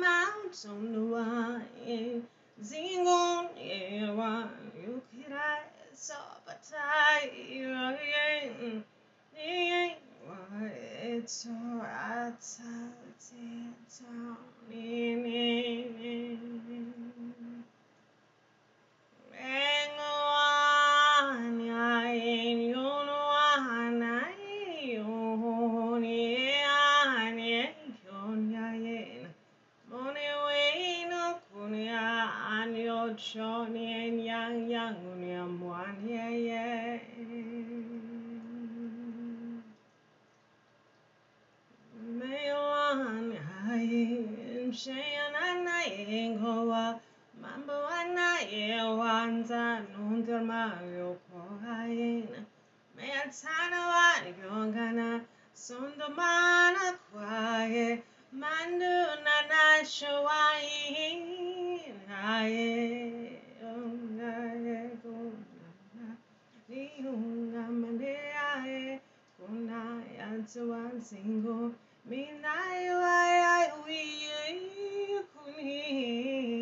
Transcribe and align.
Mountain, 0.00 1.11
찬화와 53.30 54.26
영원한 54.42 55.26
순도만한 55.54 56.98
과에 57.12 58.02
만든 58.30 59.22
나날 59.22 59.84
쇼와이 59.84 61.92
나의 62.08 63.40
나의 64.16 64.90
고나 65.02 66.16
니용나만 66.68 67.98
내아에 67.98 69.00
고나야 69.38 70.44
저완 70.46 71.00
싱고 71.00 71.74
미나이와야 72.04 73.76
위에 73.86 75.22
군이 75.32 76.61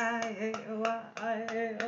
I, 0.00 0.52
I, 1.16 1.44
I, 1.80 1.87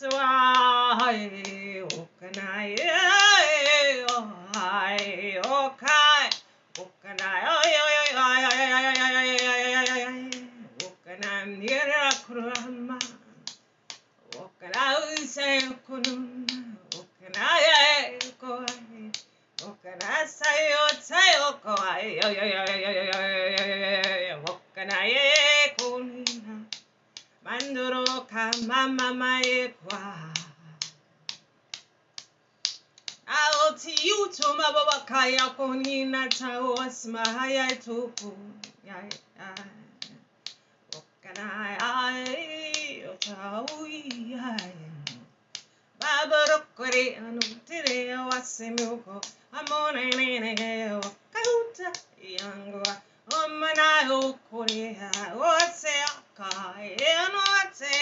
that's 0.00 0.14
why. 0.14 0.40
Mandoro 27.44 28.04
kama 28.30 28.88
mama 28.88 29.40
e 29.42 29.68
Aotiuto 33.26 34.54
mababakaya 34.54 35.50
konina 35.56 36.28
tawas 36.28 37.04
mahaya 37.06 37.76
tupu. 37.76 38.30
Okanai 40.96 41.76
otaui 43.12 44.00
Babarokore 46.00 47.16
anutire 47.16 48.16
wasemuko 48.16 49.20
amone 49.52 50.04
nenegeo 50.16 51.00
kahuta 51.32 51.88
yangwa 52.36 52.92
omanai 53.38 54.10
okore 54.10 54.82
waseka 55.40 56.48
enote 57.10 57.96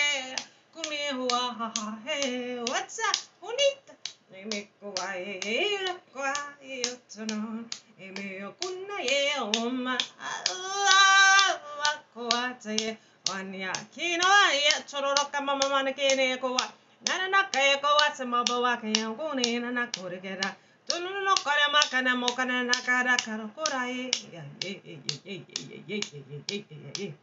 se 0.85 0.85
akai 0.85 1.09
eno 1.11 1.27
ate 1.27 1.29
kumi 1.29 1.29
hua 1.29 2.01
he 2.05 2.59
what's 2.61 2.99
up 2.99 3.17
bonita 3.41 3.95
ne 4.31 4.45
me 4.45 4.69
ko 4.81 4.95
ai 5.03 5.41
e 5.45 5.79
la 5.85 5.95
kwa 6.13 6.35
i 6.63 6.83
otono 6.83 7.65
e 7.99 8.11
me 8.11 8.45
o 8.45 8.53
kuna 8.61 9.01
ye 9.03 9.41
o 9.41 9.71
ma 9.71 9.99
a 10.21 12.03
ko 12.15 12.29
ate 12.29 12.99
Wanya 13.31 13.73
kino 13.95 14.25
ya 14.25 14.83
chororo 14.87 15.31
kama 15.33 15.57
mama 15.57 15.83
na 15.83 15.93
kene 15.93 16.37
ko 16.41 16.53
wa 16.55 16.73
nana 17.07 17.29
na 17.29 17.45
kaya 17.51 17.79
ko 17.79 17.87
wa 17.87 18.15
sama 18.15 18.45
ba 18.45 18.61
wa 18.61 18.77
kaya 18.77 19.15
ko 19.17 19.35
ne 19.35 19.59
na 19.59 19.71
na 19.71 19.87
ko 19.87 20.09
re 20.09 20.19
kera 20.21 20.57
tunu 20.87 21.25
no 21.25 21.35
kare 21.35 21.73
ma 21.73 21.81
kana 21.91 22.17
mo 22.17 22.27
kana 22.29 22.65
na 22.65 22.73
kara 22.73 23.17
kara 23.17 23.49
ko 23.55 23.65
ra 23.65 23.85
ye 23.87 24.11
ya 24.33 24.43
ye 24.63 24.81
ye 24.85 24.99
ye 25.25 25.45
ye 25.45 25.45
ye 25.89 26.03
ye 26.49 26.65
ye 26.69 26.93
ye 26.99 27.15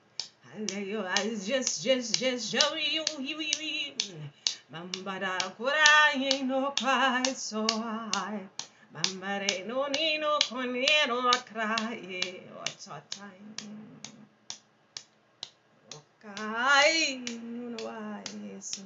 it's 0.58 1.46
just, 1.46 1.84
just, 1.84 2.20
just 2.20 2.52
show 2.52 2.76
you, 2.76 3.04
you, 3.20 3.42
you, 3.42 3.54
you. 3.60 3.92
No 6.46 6.72
kai 6.72 7.24
so 7.34 7.68
I. 7.70 8.40
Bambare 8.94 9.66
no 9.68 9.88
nino 9.88 10.40
conero 10.40 11.30
a 11.30 11.38
cry. 11.44 12.00
What's 12.58 12.88
our 12.88 13.02
time? 13.10 13.56
Okai, 16.24 17.30
you 17.30 17.40
know 17.40 17.86
why 17.86 18.24
so. 18.62 18.82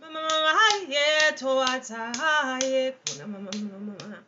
Mama, 0.00 0.28
to 1.36 1.44
what 1.44 1.90
I 1.90 2.94
kuna 3.04 3.26
mama, 3.28 3.50
mama. 3.52 4.18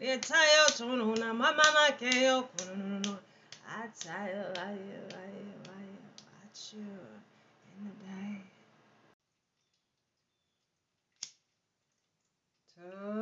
Netayo 0.00 0.66
tonuna, 0.78 1.34
mama, 1.36 1.94
keo 1.98 2.48
kununu. 2.56 3.18
I 3.68 3.86
tell 4.00 4.26
you, 4.26 4.44
I, 4.56 4.70
I, 4.70 5.49
sure 6.70 6.80
in 7.78 7.84
the 7.84 7.94
day. 8.04 8.42
Turn 12.76 13.19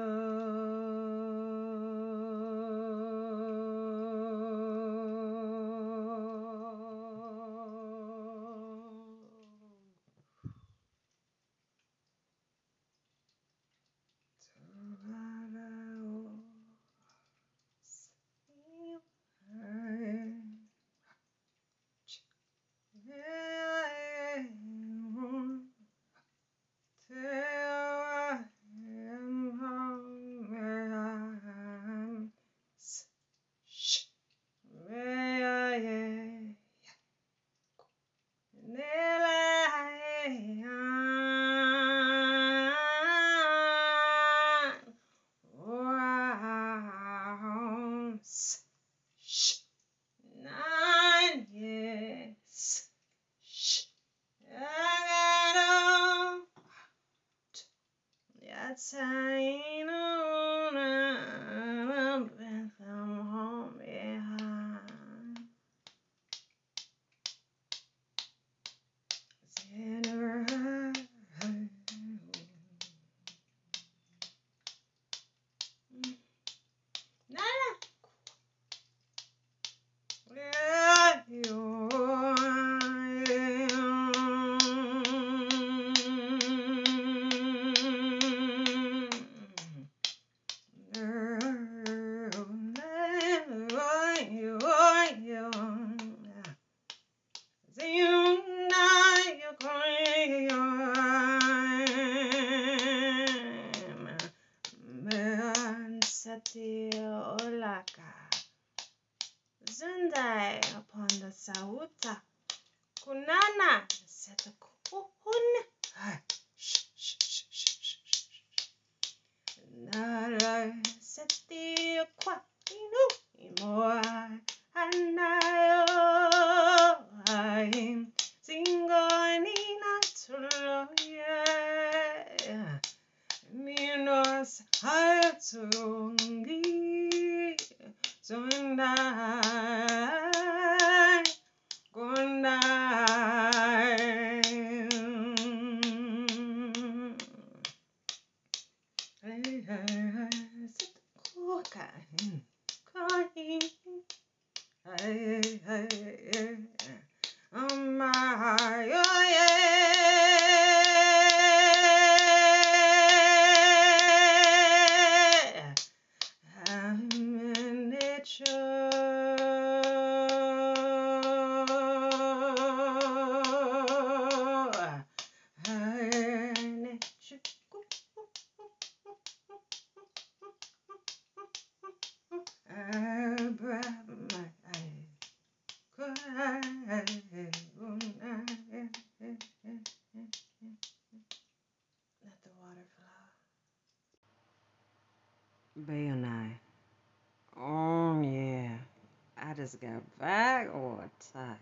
I 199.68 199.70
just 199.70 199.82
got 199.82 200.18
back 200.18 200.74
or 200.74 201.04
tie. 201.34 201.56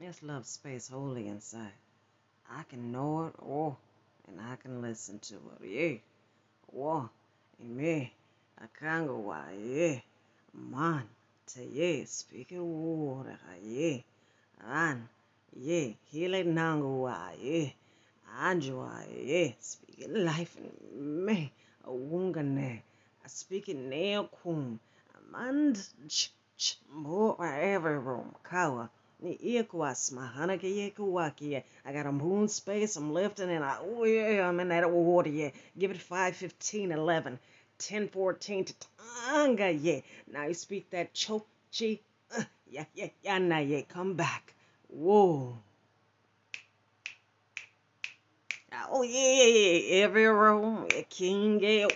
This 0.00 0.24
love 0.24 0.44
space 0.44 0.88
holy 0.88 1.28
inside. 1.28 1.70
I 2.50 2.64
can 2.64 2.90
know 2.90 3.26
it, 3.26 3.34
oh, 3.48 3.76
and 4.26 4.40
I 4.40 4.56
can 4.56 4.82
listen 4.82 5.20
to 5.20 5.34
it, 5.34 5.70
yeah. 5.70 6.76
Oh, 6.76 7.08
me, 7.62 8.12
I 8.58 8.64
can't 8.80 9.06
go 9.06 9.18
why, 9.18 9.52
yeah. 9.56 10.00
Man, 10.52 11.04
to 11.54 11.64
yeah, 11.64 12.02
speaking 12.06 12.64
water, 12.64 13.38
yeah. 13.62 13.98
An, 14.66 15.08
yeah, 15.56 15.90
healing 16.10 16.56
nango, 16.56 17.08
yeah. 17.40 17.68
Anjua, 18.42 19.06
yeah, 19.22 19.52
speaking 19.60 20.24
life 20.24 20.56
in 20.56 21.24
me, 21.24 21.52
a 21.84 21.88
wungane, 21.88 22.80
a 23.24 23.28
speaking 23.28 23.88
nail 23.90 24.28
kum, 24.42 24.80
a 25.14 25.76
man, 26.56 26.58
ch, 26.58 26.78
ch, 26.78 26.80
more 26.92 27.36
every 27.46 27.98
room, 27.98 28.34
kawa. 28.44 28.90
I 29.22 29.64
got 31.92 32.06
a 32.06 32.12
moon 32.12 32.48
space. 32.48 32.96
I'm 32.96 33.12
lifting 33.12 33.50
and 33.50 33.64
I, 33.64 33.78
oh 33.80 34.04
yeah, 34.04 34.48
I'm 34.48 34.60
in 34.60 34.68
that 34.68 34.90
water. 34.90 35.30
Yeah, 35.30 35.50
give 35.78 35.90
it 35.90 35.96
5, 35.98 36.36
15, 36.36 36.92
11, 36.92 37.38
10, 37.78 38.08
14 38.08 38.64
to 38.66 38.74
tanga. 39.30 39.70
Yeah, 39.72 40.00
now 40.32 40.46
you 40.46 40.54
speak 40.54 40.90
that 40.90 41.12
choke, 41.14 41.46
chi. 41.78 42.00
Uh, 42.36 42.42
yeah, 42.70 42.84
yeah, 42.94 43.08
yeah, 43.22 43.38
now 43.38 43.58
yeah, 43.58 43.82
come 43.82 44.14
back. 44.14 44.54
Whoa. 44.88 45.58
Oh 48.90 49.02
yeah. 49.02 50.02
Every 50.04 50.26
room, 50.26 50.86
king, 51.10 51.60
yeah, 51.60 51.86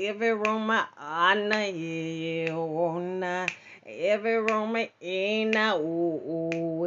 every 0.00 0.32
room, 0.32 0.70
I, 0.70 0.86
yeah, 1.34 1.66
yeah, 1.66 3.50
Every 3.86 4.36
room 4.36 4.76
in 5.00 5.56
a 5.56 5.76
ooh 5.76 6.86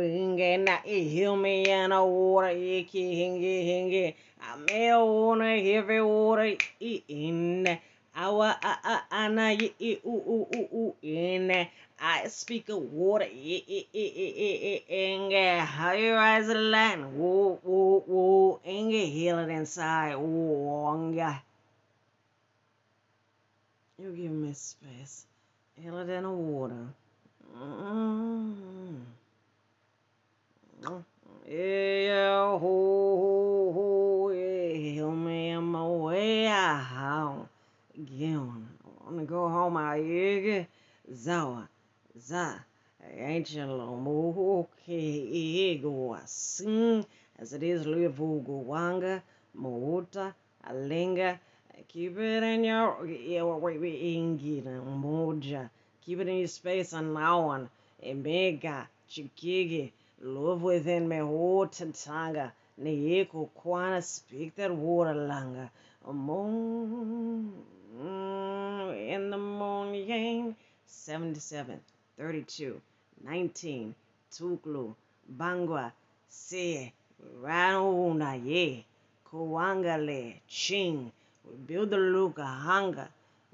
na 0.57 0.77
heal 0.83 1.35
me 1.35 1.69
in 1.69 1.91
a 1.91 2.05
water 2.05 2.49
icky 2.49 3.15
hingy 3.15 3.67
hingy. 3.67 4.15
I 4.39 4.55
may 4.57 4.93
wanna 4.93 5.45
every 5.45 6.03
water 6.03 6.55
in 6.79 7.79
our 8.15 8.55
ana 9.11 9.51
ooh 9.51 9.99
ooh 10.05 10.47
ooh 10.53 10.69
ooh 10.73 10.95
in. 11.01 11.67
I 11.99 12.27
speak 12.27 12.69
of 12.69 12.77
water 12.77 13.25
in 13.25 13.61
higher 15.65 16.17
as 16.17 16.47
a 16.47 16.55
land. 16.55 17.17
Woo 17.17 17.59
woo 17.63 18.03
woo. 18.07 18.59
And 18.63 18.91
heal 18.91 19.39
it 19.39 19.49
inside. 19.49 20.15
Woo. 20.15 21.43
You 24.03 24.11
give 24.11 24.31
me 24.31 24.51
space. 24.51 25.25
Heal 25.81 25.97
it 25.99 26.09
in 26.09 26.23
the 26.23 26.29
water. 26.29 26.87
Mm-hmm. 27.57 28.95
Yeah, 31.47 32.41
ho, 32.41 32.59
ho, 32.59 33.71
ho, 33.73 34.29
yeah, 34.31 34.73
heal 34.73 35.11
me 35.11 35.51
on 35.51 35.63
my 35.63 35.87
way 35.87 36.47
out. 36.47 37.47
Again, 37.97 38.67
I 38.83 39.05
wanna 39.05 39.23
go 39.23 39.47
home. 39.47 39.77
I 39.77 39.99
hear 39.99 40.67
Zawa, 41.09 41.69
Za, 42.19 42.59
Angelo, 43.17 43.97
Mohoke, 44.03 44.67
Ego, 44.85 46.19
sing 46.25 47.05
as 47.39 47.53
it 47.53 47.63
is 47.63 47.85
Luvugo 47.85 48.65
Wanga, 48.65 49.21
Moota, 49.57 50.33
Alinga. 50.69 51.39
Keep 51.87 52.17
it 52.19 52.43
in 52.43 52.63
your, 52.63 52.97
Ingida, 53.05 54.83
Moja. 54.83 55.69
Keep 56.05 56.19
it 56.19 56.27
in 56.27 56.37
your 56.37 56.47
space 56.47 56.93
and 56.93 57.17
on. 57.17 57.69
Emega, 58.03 58.87
Chikigi, 59.09 59.91
love 60.21 60.61
within 60.61 61.07
me, 61.07 61.17
hold 61.17 61.71
Tantanga. 61.71 62.51
Neeko 62.81 63.49
Kwana, 63.55 64.03
speak 64.03 64.55
that 64.55 64.73
water 64.73 65.13
langa. 65.13 65.69
Among 66.07 67.53
mm, 67.95 69.09
in 69.09 69.29
the 69.29 69.37
morning, 69.37 70.55
77, 70.87 71.79
32, 72.17 72.81
19, 73.23 73.95
Tuklu, 74.31 74.95
Bangwa, 75.37 75.91
Se, 76.29 76.91
Ranuna, 77.41 78.43
Ye, 78.43 78.85
Kuangale, 79.31 80.39
Ching, 80.47 81.11
build 81.67 81.91
Luka, 81.91 82.45
Hanga, 82.45 83.09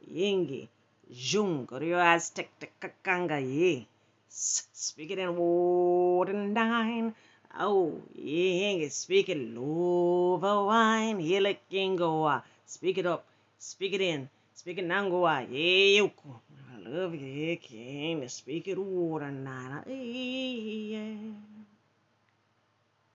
Yingi, 0.08 0.67
Jung, 1.10 1.67
Rio 1.72 2.00
Aztec, 2.00 2.50
Kakanga, 2.79 3.39
ye. 3.39 3.88
Speak 4.29 5.12
it 5.12 5.19
in 5.19 5.36
word 5.36 6.29
and 6.29 6.55
dine. 6.55 7.13
Oh, 7.60 8.01
ye 8.15 8.88
speak 8.89 9.29
it, 9.29 9.38
love 9.55 10.43
a 10.43 10.65
wine, 10.65 11.19
it, 11.19 11.60
kingoa. 11.69 12.43
Speak 12.65 13.00
it 13.00 13.05
up, 13.08 13.25
speak 13.58 13.93
it 13.93 14.01
in, 14.01 14.29
speak 14.53 14.77
it 14.77 14.88
nangoa, 14.88 15.50
ye 15.51 16.00
yoku. 16.00 16.39
I 16.72 16.89
love 16.89 17.15
you, 17.15 17.58
king, 17.58 18.27
speak 18.29 18.67
it 18.67 18.77
word 18.77 19.24
and 19.24 19.46
dine. 19.46 19.84
Yeah. 19.88 21.49